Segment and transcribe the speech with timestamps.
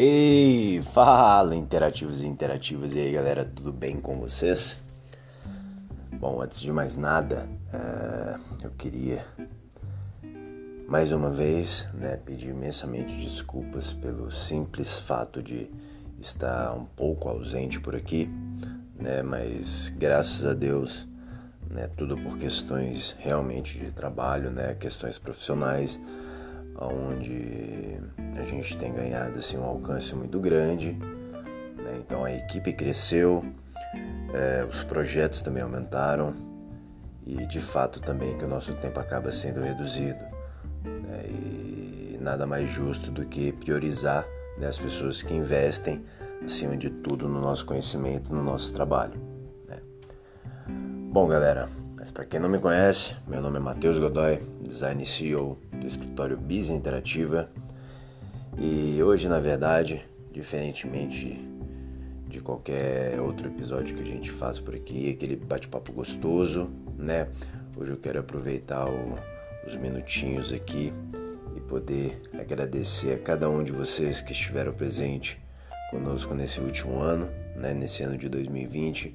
[0.00, 4.78] Hey, fala interativos e interativas, e aí galera, tudo bem com vocês?
[6.20, 9.26] Bom, antes de mais nada, uh, eu queria
[10.88, 15.68] mais uma vez né, pedir imensamente desculpas pelo simples fato de
[16.20, 18.30] estar um pouco ausente por aqui,
[18.94, 21.08] né, mas graças a Deus,
[21.68, 26.00] né, tudo por questões realmente de trabalho, né, questões profissionais
[26.80, 27.98] onde
[28.36, 30.92] a gente tem ganhado assim, um alcance muito grande.
[30.92, 31.98] Né?
[31.98, 33.44] Então a equipe cresceu,
[34.32, 36.34] é, os projetos também aumentaram
[37.26, 40.22] e de fato também que o nosso tempo acaba sendo reduzido.
[40.84, 41.24] Né?
[41.28, 44.26] E nada mais justo do que priorizar
[44.58, 46.04] né, as pessoas que investem
[46.44, 49.20] acima de tudo no nosso conhecimento, no nosso trabalho.
[49.66, 49.80] Né?
[51.12, 51.68] Bom, galera,
[52.08, 56.38] mas para quem não me conhece, meu nome é Matheus Godoy, design CEO do escritório
[56.38, 57.50] Biz Interativa.
[58.56, 61.38] E hoje, na verdade, diferentemente
[62.26, 67.28] de qualquer outro episódio que a gente faz por aqui, aquele bate-papo gostoso, né?
[67.76, 69.18] Hoje eu quero aproveitar o,
[69.66, 70.94] os minutinhos aqui
[71.54, 75.38] e poder agradecer a cada um de vocês que estiveram presente
[75.90, 77.74] conosco nesse último ano, né?
[77.74, 79.14] Nesse ano de 2020,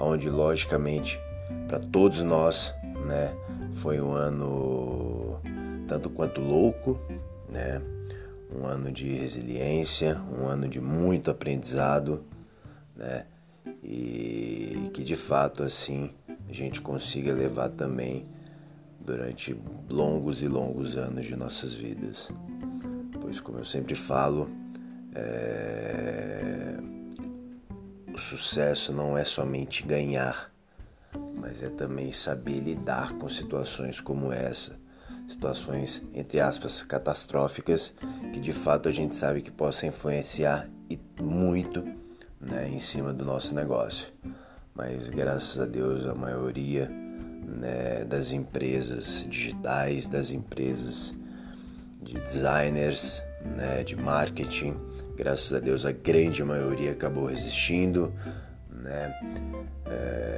[0.00, 1.20] onde logicamente
[1.68, 2.74] para todos nós,
[3.06, 3.34] né?
[3.72, 5.40] Foi um ano
[5.88, 6.98] tanto quanto louco,
[7.48, 7.80] né?
[8.54, 12.24] Um ano de resiliência, um ano de muito aprendizado,
[12.96, 13.24] né?
[13.82, 16.10] E que de fato assim
[16.48, 18.26] a gente consiga levar também
[19.00, 19.56] durante
[19.90, 22.30] longos e longos anos de nossas vidas.
[23.20, 24.50] Pois como eu sempre falo,
[25.14, 26.76] é...
[28.12, 30.51] o sucesso não é somente ganhar,
[31.34, 34.78] mas é também saber lidar com situações como essa,
[35.28, 37.92] situações entre aspas catastróficas
[38.32, 41.84] que de fato a gente sabe que possa influenciar e muito
[42.40, 44.12] né, em cima do nosso negócio.
[44.74, 51.14] Mas graças a Deus a maioria né, das empresas digitais, das empresas
[52.02, 53.22] de designers,
[53.56, 54.76] né, de marketing,
[55.16, 58.12] graças a Deus a grande maioria acabou resistindo,
[58.70, 59.14] né?
[59.86, 60.31] É,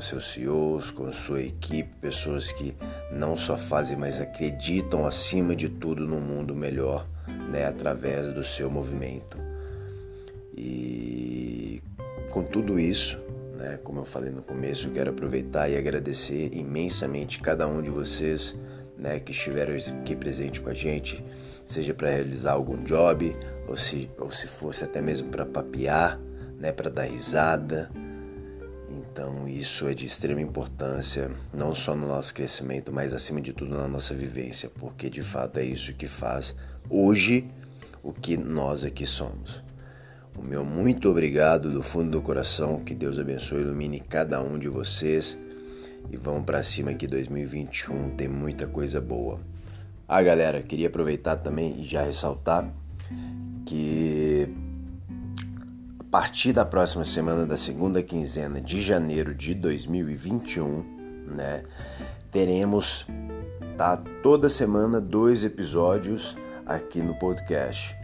[0.00, 2.74] seus CEOs, com sua equipe, pessoas que
[3.12, 7.06] não só fazem, mas acreditam acima de tudo no mundo melhor,
[7.50, 7.66] né?
[7.66, 9.38] Através do seu movimento.
[10.56, 11.82] E
[12.30, 13.18] com tudo isso,
[13.56, 13.78] né?
[13.82, 18.56] Como eu falei no começo, eu quero aproveitar e agradecer imensamente cada um de vocês,
[18.98, 19.20] né?
[19.20, 21.24] Que estiveram aqui presente com a gente,
[21.64, 23.36] seja para realizar algum job
[23.68, 26.18] ou se, ou se fosse até mesmo para papear
[26.60, 27.90] né, para dar risada.
[29.12, 33.76] Então, isso é de extrema importância, não só no nosso crescimento, mas acima de tudo
[33.76, 36.54] na nossa vivência, porque de fato é isso que faz
[36.88, 37.50] hoje
[38.04, 39.64] o que nós aqui somos.
[40.38, 44.56] O meu muito obrigado do fundo do coração, que Deus abençoe e ilumine cada um
[44.56, 45.36] de vocês
[46.08, 49.40] e vamos para cima que 2021 tem muita coisa boa.
[50.06, 52.72] Ah, galera, queria aproveitar também e já ressaltar
[53.66, 54.48] que
[56.10, 60.84] partir da próxima semana da segunda quinzena de janeiro de 2021,
[61.26, 61.62] né,
[62.32, 63.06] teremos
[63.78, 67.96] tá toda semana dois episódios aqui no podcast.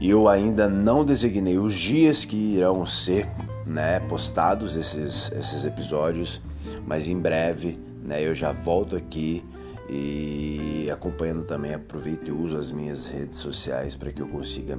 [0.00, 3.26] Eu ainda não designei os dias que irão ser,
[3.66, 6.40] né, postados esses esses episódios,
[6.86, 9.42] mas em breve, né, eu já volto aqui
[9.88, 14.78] e acompanhando também aproveito e uso as minhas redes sociais para que eu consiga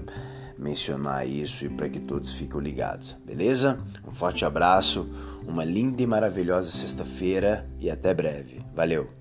[0.61, 3.79] mencionar isso e para que todos fiquem ligados, beleza?
[4.07, 5.09] Um forte abraço,
[5.47, 8.61] uma linda e maravilhosa sexta-feira e até breve.
[8.75, 9.20] Valeu!